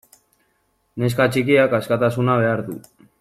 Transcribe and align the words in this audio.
Neska 1.03 1.27
txikiak 1.35 1.77
askatasuna 1.81 2.39
behar 2.45 2.69
du. 2.71 2.83